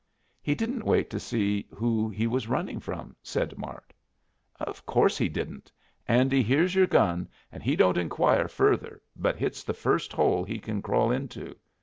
[0.41, 3.93] "He didn't wait to see who he was running from," said Mart.
[4.59, 5.71] "Of course he didn't.
[6.07, 10.57] Andy hears your gun and he don't inquire further, but hits the first hole he
[10.57, 11.55] kin crawl into.